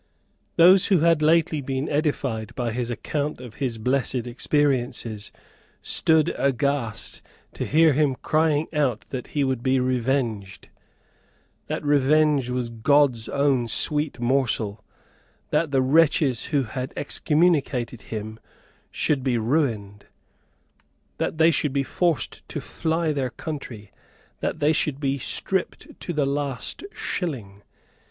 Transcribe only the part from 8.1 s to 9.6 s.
crying out that he